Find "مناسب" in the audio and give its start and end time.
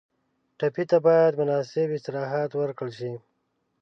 1.41-1.87